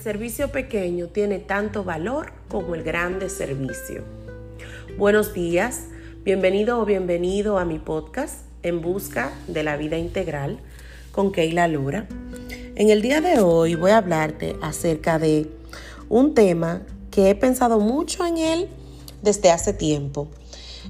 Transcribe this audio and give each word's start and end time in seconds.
servicio 0.00 0.50
pequeño 0.50 1.08
tiene 1.08 1.38
tanto 1.38 1.84
valor 1.84 2.32
como 2.48 2.74
el 2.74 2.82
grande 2.82 3.28
servicio. 3.28 4.02
Buenos 4.96 5.34
días, 5.34 5.82
bienvenido 6.24 6.80
o 6.80 6.86
bienvenido 6.86 7.58
a 7.58 7.66
mi 7.66 7.78
podcast 7.78 8.36
En 8.62 8.80
Busca 8.80 9.30
de 9.46 9.62
la 9.62 9.76
Vida 9.76 9.98
Integral 9.98 10.58
con 11.12 11.32
Keila 11.32 11.68
Lura. 11.68 12.08
En 12.76 12.88
el 12.88 13.02
día 13.02 13.20
de 13.20 13.40
hoy 13.40 13.74
voy 13.74 13.90
a 13.90 13.98
hablarte 13.98 14.56
acerca 14.62 15.18
de 15.18 15.50
un 16.08 16.34
tema 16.34 16.80
que 17.10 17.28
he 17.28 17.34
pensado 17.34 17.78
mucho 17.78 18.24
en 18.24 18.38
él 18.38 18.68
desde 19.20 19.50
hace 19.50 19.74
tiempo 19.74 20.28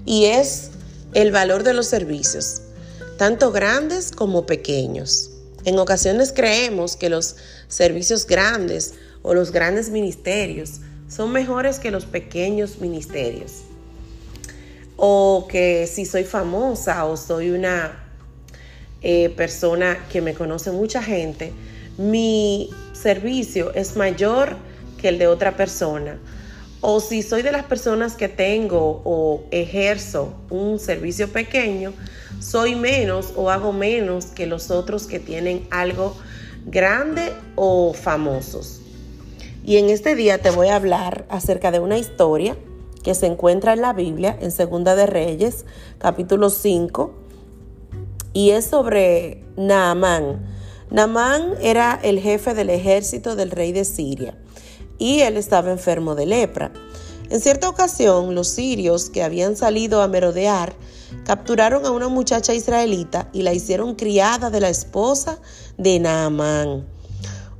y 0.04 0.27
es 0.27 0.70
el 1.14 1.32
valor 1.32 1.64
de 1.64 1.74
los 1.74 1.86
servicios, 1.86 2.62
tanto 3.19 3.50
grandes 3.50 4.12
como 4.12 4.47
pequeños. 4.47 5.30
En 5.64 5.78
ocasiones 5.78 6.32
creemos 6.32 6.96
que 6.96 7.10
los 7.10 7.37
servicios 7.69 8.27
grandes 8.27 8.95
o 9.23 9.34
los 9.34 9.52
grandes 9.52 9.91
ministerios 9.91 10.80
son 11.09 11.33
mejores 11.33 11.78
que 11.78 11.91
los 11.91 12.06
pequeños 12.06 12.80
ministerios. 12.80 13.62
O 14.96 15.46
que 15.50 15.86
si 15.86 16.06
soy 16.06 16.24
famosa 16.24 17.05
o 17.05 17.16
soy 17.16 17.50
una 17.50 18.05
eh, 19.02 19.30
persona 19.30 19.98
que 20.10 20.20
me 20.20 20.34
conoce 20.34 20.70
mucha 20.70 21.02
gente, 21.02 21.52
mi 21.98 22.70
servicio 22.92 23.74
es 23.74 23.97
mayor 23.97 24.56
que 24.98 25.08
el 25.08 25.19
de 25.19 25.27
otra 25.27 25.56
persona. 25.56 26.19
O 26.80 27.00
si 27.00 27.22
soy 27.22 27.42
de 27.42 27.52
las 27.52 27.64
personas 27.64 28.14
que 28.14 28.28
tengo 28.28 29.02
o 29.05 29.45
ejerzo 29.50 30.34
un 30.48 30.78
servicio 30.78 31.28
pequeño, 31.28 31.92
soy 32.40 32.74
menos 32.74 33.32
o 33.36 33.50
hago 33.50 33.72
menos 33.72 34.26
que 34.26 34.46
los 34.46 34.70
otros 34.70 35.06
que 35.06 35.20
tienen 35.20 35.66
algo 35.70 36.16
grande 36.66 37.32
o 37.55 37.92
famosos. 37.92 38.80
Y 39.64 39.77
en 39.77 39.91
este 39.91 40.16
día 40.16 40.38
te 40.38 40.50
voy 40.50 40.69
a 40.69 40.77
hablar 40.77 41.27
acerca 41.28 41.70
de 41.70 41.78
una 41.78 41.98
historia 41.98 42.56
que 43.02 43.14
se 43.14 43.27
encuentra 43.27 43.72
en 43.72 43.82
la 43.82 43.92
Biblia, 43.92 44.36
en 44.41 44.50
Segunda 44.50 44.97
de 44.97 45.06
Reyes, 45.06 45.64
capítulo 45.98 46.50
5, 46.50 47.14
y 48.32 48.50
es 48.50 48.66
sobre 48.66 49.44
Naamán. 49.56 50.47
Naamán 50.91 51.54
era 51.60 51.98
el 52.02 52.20
jefe 52.20 52.54
del 52.54 52.70
ejército 52.70 53.36
del 53.36 53.50
rey 53.50 53.72
de 53.72 53.84
Siria 53.84 54.34
y 54.98 55.20
él 55.20 55.36
estaba 55.36 55.70
enfermo 55.70 56.14
de 56.14 56.27
lepra. 56.27 56.72
En 57.31 57.41
cierta 57.41 57.69
ocasión, 57.69 58.34
los 58.34 58.48
sirios 58.48 59.09
que 59.09 59.23
habían 59.23 59.56
salido 59.56 60.03
a 60.03 60.09
merodear 60.09 60.75
capturaron 61.25 61.87
a 61.87 61.92
una 61.92 62.09
muchacha 62.09 62.55
israelita 62.55 63.28
y 63.33 63.42
la 63.42 63.55
hicieron 63.55 63.95
criada 63.95 64.50
de 64.50 64.59
la 64.59 64.69
esposa 64.69 65.39
de 65.78 66.00
Naamán. 66.00 66.84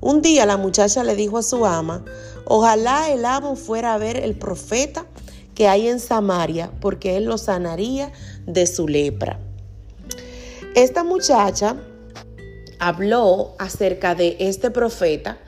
Un 0.01 0.23
día 0.23 0.45
la 0.45 0.57
muchacha 0.57 1.05
le 1.05 1.15
dijo 1.15 1.39
a 1.39 1.45
su 1.45 1.65
ama, 1.67 2.05
ojalá 2.47 3.12
el 3.12 3.25
amo 3.25 3.55
fuera 3.55 3.95
a 3.95 3.99
ver 3.99 4.17
el 4.17 4.35
profeta 4.35 5.07
que 5.55 5.69
hay 5.69 5.87
en 5.87 6.01
Samaria, 6.01 6.73
porque 6.81 7.17
él 7.17 7.27
lo 7.27 7.39
sanaría 7.39 8.11
de 8.47 8.67
su 8.67 8.89
lepra. 8.89 9.39
Esta 10.75 11.05
muchacha 11.05 11.77
habló 12.81 13.55
acerca 13.61 14.17
de 14.17 14.37
este 14.41 14.73
profeta. 14.73 15.39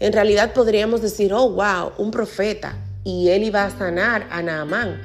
En 0.00 0.12
realidad 0.12 0.54
podríamos 0.54 1.02
decir, 1.02 1.32
oh, 1.32 1.50
wow, 1.50 1.92
un 1.98 2.10
profeta. 2.10 2.76
Y 3.04 3.30
él 3.30 3.44
iba 3.44 3.64
a 3.64 3.70
sanar 3.70 4.26
a 4.30 4.42
Naamán. 4.42 5.00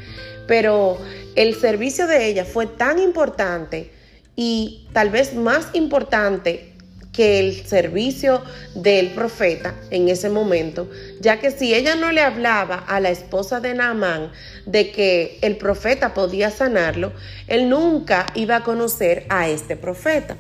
Pero 0.48 0.98
el 1.36 1.56
servicio 1.56 2.08
de 2.08 2.28
ella 2.28 2.46
fue 2.46 2.68
tan 2.68 3.00
importante 3.00 3.92
y 4.36 4.88
tal 4.94 5.10
vez 5.10 5.34
más 5.34 5.70
importante 5.74 6.76
que 7.16 7.40
el 7.40 7.66
servicio 7.66 8.44
del 8.76 9.12
profeta 9.12 9.74
en 9.90 10.10
ese 10.10 10.30
momento, 10.30 10.90
ya 11.22 11.40
que 11.40 11.50
si 11.50 11.74
ella 11.74 11.96
no 11.96 12.12
le 12.12 12.22
hablaba 12.22 12.76
a 12.76 13.00
la 13.00 13.10
esposa 13.10 13.62
de 13.62 13.74
Naamán 13.74 14.32
de 14.66 14.92
que 14.92 15.40
el 15.42 15.56
profeta 15.56 16.14
podía 16.14 16.52
sanarlo, 16.52 17.14
él 17.48 17.70
nunca 17.70 18.26
iba 18.36 18.58
a 18.58 18.64
conocer 18.64 19.26
a 19.30 19.48
este 19.48 19.78
profeta. 19.78 20.36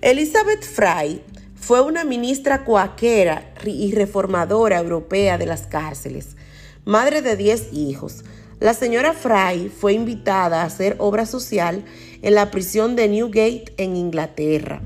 Elizabeth 0.00 0.62
Fry 0.62 1.22
fue 1.56 1.82
una 1.82 2.04
ministra 2.04 2.64
cuaquera 2.64 3.52
y 3.64 3.92
reformadora 3.92 4.78
europea 4.78 5.38
de 5.38 5.46
las 5.46 5.66
cárceles, 5.66 6.36
madre 6.84 7.22
de 7.22 7.36
10 7.36 7.72
hijos. 7.72 8.24
La 8.58 8.74
señora 8.74 9.12
Fry 9.12 9.68
fue 9.68 9.94
invitada 9.94 10.62
a 10.62 10.66
hacer 10.66 10.96
obra 10.98 11.26
social 11.26 11.84
en 12.22 12.34
la 12.34 12.50
prisión 12.50 12.96
de 12.96 13.08
Newgate 13.08 13.72
en 13.78 13.96
Inglaterra. 13.96 14.82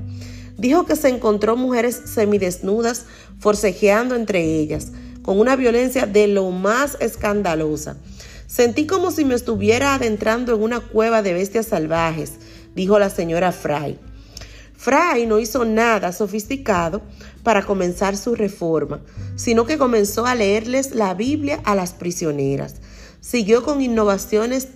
Dijo 0.57 0.85
que 0.85 0.95
se 0.95 1.09
encontró 1.09 1.57
mujeres 1.57 2.01
semidesnudas 2.05 3.05
forcejeando 3.39 4.15
entre 4.15 4.43
ellas, 4.43 4.91
con 5.21 5.39
una 5.39 5.55
violencia 5.55 6.05
de 6.05 6.27
lo 6.27 6.51
más 6.51 6.97
escandalosa. 7.01 7.97
Sentí 8.47 8.85
como 8.85 9.11
si 9.11 9.25
me 9.25 9.35
estuviera 9.35 9.95
adentrando 9.95 10.55
en 10.55 10.61
una 10.61 10.79
cueva 10.79 11.21
de 11.21 11.33
bestias 11.33 11.65
salvajes, 11.65 12.33
dijo 12.75 12.99
la 12.99 13.09
señora 13.09 13.51
Fry. 13.51 13.97
Fry 14.77 15.25
no 15.25 15.39
hizo 15.39 15.65
nada 15.65 16.11
sofisticado 16.11 17.01
para 17.43 17.65
comenzar 17.65 18.17
su 18.17 18.35
reforma, 18.35 19.01
sino 19.35 19.65
que 19.65 19.77
comenzó 19.77 20.25
a 20.25 20.35
leerles 20.35 20.93
la 20.93 21.13
Biblia 21.13 21.61
a 21.63 21.75
las 21.75 21.93
prisioneras. 21.93 22.75
Siguió 23.21 23.63
con 23.63 23.81
innovaciones 23.81 24.67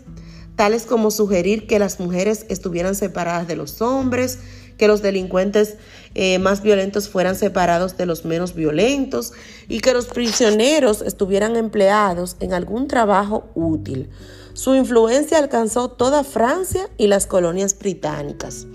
tales 0.55 0.83
como 0.83 1.11
sugerir 1.11 1.67
que 1.67 1.79
las 1.79 1.99
mujeres 1.99 2.45
estuvieran 2.49 2.95
separadas 2.95 3.47
de 3.47 3.55
los 3.55 3.81
hombres, 3.81 4.39
que 4.77 4.87
los 4.87 5.01
delincuentes 5.01 5.75
eh, 6.15 6.39
más 6.39 6.63
violentos 6.63 7.07
fueran 7.07 7.35
separados 7.35 7.97
de 7.97 8.05
los 8.05 8.25
menos 8.25 8.55
violentos 8.55 9.33
y 9.67 9.81
que 9.81 9.93
los 9.93 10.07
prisioneros 10.07 11.01
estuvieran 11.01 11.55
empleados 11.55 12.37
en 12.39 12.53
algún 12.53 12.87
trabajo 12.87 13.49
útil. 13.55 14.09
Su 14.53 14.75
influencia 14.75 15.37
alcanzó 15.37 15.91
toda 15.91 16.23
Francia 16.23 16.89
y 16.97 17.07
las 17.07 17.27
colonias 17.27 17.77
británicas. 17.77 18.65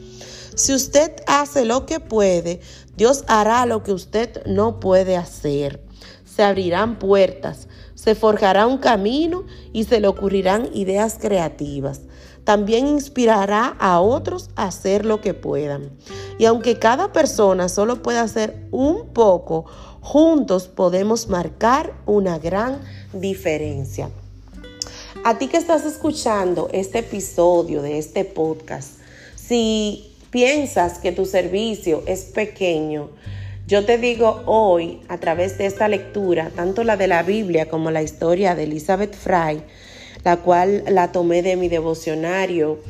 Si 0.54 0.72
usted 0.72 1.12
hace 1.26 1.64
lo 1.64 1.84
que 1.84 1.98
puede, 1.98 2.60
Dios 2.96 3.24
hará 3.26 3.66
lo 3.66 3.82
que 3.82 3.92
usted 3.92 4.44
no 4.46 4.78
puede 4.78 5.16
hacer. 5.16 5.82
Se 6.24 6.44
abrirán 6.44 6.98
puertas, 6.98 7.66
se 7.94 8.14
forjará 8.14 8.66
un 8.66 8.78
camino 8.78 9.44
y 9.72 9.84
se 9.84 10.00
le 10.00 10.06
ocurrirán 10.06 10.70
ideas 10.72 11.18
creativas. 11.20 12.02
También 12.44 12.86
inspirará 12.86 13.74
a 13.80 14.00
otros 14.00 14.50
a 14.54 14.66
hacer 14.66 15.04
lo 15.04 15.20
que 15.20 15.34
puedan. 15.34 15.90
Y 16.38 16.44
aunque 16.44 16.78
cada 16.78 17.12
persona 17.12 17.68
solo 17.68 18.02
pueda 18.02 18.20
hacer 18.20 18.68
un 18.70 19.08
poco, 19.08 19.64
juntos 20.00 20.68
podemos 20.68 21.28
marcar 21.28 21.94
una 22.06 22.38
gran 22.38 22.80
diferencia. 23.12 24.10
A 25.24 25.38
ti 25.38 25.48
que 25.48 25.56
estás 25.56 25.84
escuchando 25.84 26.68
este 26.72 26.98
episodio 26.98 27.80
de 27.80 27.98
este 27.98 28.24
podcast, 28.24 28.98
si 29.36 30.13
piensas 30.34 30.98
que 30.98 31.12
tu 31.12 31.26
servicio 31.26 32.02
es 32.08 32.24
pequeño, 32.24 33.10
yo 33.68 33.84
te 33.84 33.98
digo 33.98 34.42
hoy, 34.46 34.98
a 35.06 35.18
través 35.18 35.58
de 35.58 35.66
esta 35.66 35.86
lectura, 35.86 36.50
tanto 36.56 36.82
la 36.82 36.96
de 36.96 37.06
la 37.06 37.22
Biblia 37.22 37.68
como 37.68 37.92
la 37.92 38.02
historia 38.02 38.56
de 38.56 38.64
Elizabeth 38.64 39.14
Fry, 39.14 39.62
la 40.24 40.38
cual 40.38 40.82
la 40.88 41.12
tomé 41.12 41.42
de 41.42 41.54
mi 41.54 41.68
devocionario 41.68 42.80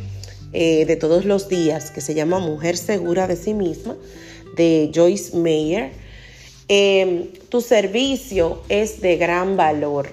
eh, 0.55 0.87
de 0.87 0.97
todos 0.97 1.27
los 1.27 1.51
días, 1.51 1.91
que 1.91 2.01
se 2.01 2.15
llama 2.15 2.39
Mujer 2.39 2.79
Segura 2.79 3.27
de 3.27 3.37
sí 3.37 3.53
misma, 3.53 3.95
de 4.57 4.91
Joyce 4.95 5.37
Meyer, 5.37 5.91
em, 6.69 7.27
tu 7.51 7.61
servicio 7.61 8.63
es 8.71 9.03
de 9.03 9.19
gran 9.19 9.59
valor. 9.59 10.09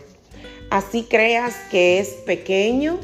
Así 0.69 1.03
creas 1.09 1.55
que 1.71 1.97
es 1.99 2.09
pequeño, 2.25 2.99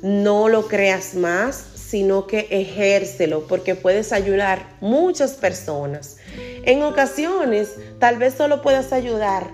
no 0.00 0.48
lo 0.48 0.68
creas 0.68 1.14
más, 1.14 1.77
sino 1.88 2.26
que 2.26 2.48
ejércelo 2.50 3.46
porque 3.46 3.74
puedes 3.74 4.12
ayudar 4.12 4.76
muchas 4.80 5.32
personas. 5.32 6.18
En 6.64 6.82
ocasiones, 6.82 7.76
tal 7.98 8.18
vez 8.18 8.34
solo 8.34 8.60
puedas 8.60 8.92
ayudar 8.92 9.46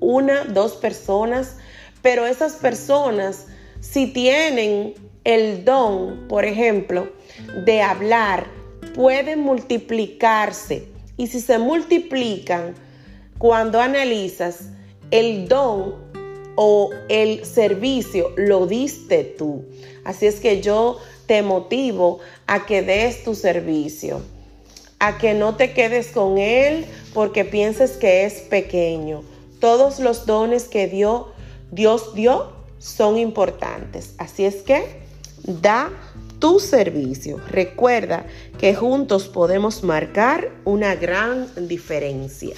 una, 0.00 0.44
dos 0.44 0.72
personas, 0.72 1.58
pero 2.02 2.26
esas 2.26 2.54
personas, 2.54 3.46
si 3.78 4.08
tienen 4.08 4.94
el 5.22 5.64
don, 5.64 6.26
por 6.26 6.44
ejemplo, 6.44 7.08
de 7.64 7.82
hablar, 7.82 8.46
pueden 8.94 9.40
multiplicarse. 9.40 10.88
Y 11.16 11.28
si 11.28 11.40
se 11.40 11.58
multiplican, 11.58 12.74
cuando 13.38 13.80
analizas, 13.80 14.70
el 15.12 15.46
don 15.46 15.94
o 16.56 16.90
el 17.08 17.44
servicio 17.44 18.32
lo 18.36 18.66
diste 18.66 19.22
tú. 19.22 19.64
Así 20.04 20.26
es 20.26 20.40
que 20.40 20.60
yo 20.60 20.98
te 21.26 21.42
motivo 21.42 22.20
a 22.46 22.66
que 22.66 22.82
des 22.82 23.24
tu 23.24 23.34
servicio, 23.34 24.22
a 24.98 25.18
que 25.18 25.34
no 25.34 25.56
te 25.56 25.72
quedes 25.72 26.08
con 26.08 26.38
él 26.38 26.86
porque 27.12 27.44
pienses 27.44 27.92
que 27.92 28.24
es 28.24 28.34
pequeño. 28.42 29.22
Todos 29.60 29.98
los 29.98 30.26
dones 30.26 30.64
que 30.64 30.86
dio, 30.86 31.32
Dios 31.70 32.14
dio 32.14 32.52
son 32.78 33.18
importantes. 33.18 34.14
Así 34.18 34.44
es 34.44 34.56
que 34.56 35.00
da 35.42 35.90
tu 36.38 36.60
servicio. 36.60 37.40
Recuerda 37.48 38.26
que 38.58 38.74
juntos 38.74 39.28
podemos 39.28 39.82
marcar 39.82 40.50
una 40.64 40.94
gran 40.94 41.48
diferencia. 41.68 42.56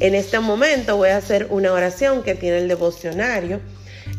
En 0.00 0.14
este 0.14 0.40
momento 0.40 0.96
voy 0.96 1.10
a 1.10 1.16
hacer 1.16 1.48
una 1.50 1.72
oración 1.72 2.22
que 2.22 2.34
tiene 2.34 2.58
el 2.58 2.68
devocionario 2.68 3.60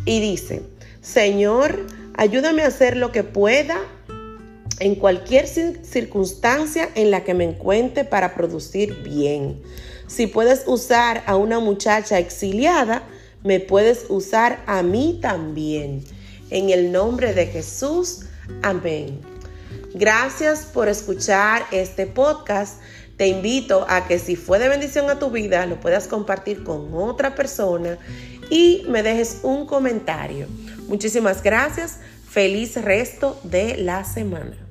y 0.06 0.19
dice, 0.19 0.62
Señor, 1.01 1.86
ayúdame 2.17 2.63
a 2.63 2.67
hacer 2.67 2.97
lo 2.97 3.11
que 3.11 3.23
pueda 3.23 3.77
en 4.79 4.95
cualquier 4.95 5.47
circunstancia 5.47 6.89
en 6.95 7.09
la 7.11 7.23
que 7.23 7.33
me 7.33 7.45
encuentre 7.45 8.03
para 8.03 8.35
producir 8.35 9.01
bien. 9.03 9.61
Si 10.07 10.27
puedes 10.27 10.63
usar 10.67 11.23
a 11.25 11.35
una 11.35 11.59
muchacha 11.59 12.19
exiliada, 12.19 13.03
me 13.43 13.59
puedes 13.59 14.05
usar 14.09 14.63
a 14.67 14.83
mí 14.83 15.19
también. 15.21 16.03
En 16.49 16.69
el 16.69 16.91
nombre 16.91 17.33
de 17.33 17.47
Jesús, 17.47 18.21
amén. 18.61 19.19
Gracias 19.93 20.65
por 20.65 20.87
escuchar 20.87 21.65
este 21.71 22.07
podcast. 22.07 22.79
Te 23.17 23.27
invito 23.27 23.85
a 23.89 24.07
que 24.07 24.19
si 24.19 24.35
fue 24.35 24.59
de 24.59 24.69
bendición 24.69 25.09
a 25.09 25.17
tu 25.17 25.31
vida, 25.31 25.65
lo 25.65 25.79
puedas 25.79 26.07
compartir 26.07 26.63
con 26.63 26.93
otra 26.93 27.35
persona 27.35 27.97
y 28.49 28.85
me 28.87 29.01
dejes 29.01 29.39
un 29.43 29.65
comentario. 29.65 30.47
Muchísimas 30.87 31.43
gracias. 31.43 31.99
Feliz 32.29 32.81
resto 32.81 33.39
de 33.43 33.77
la 33.77 34.03
semana. 34.03 34.66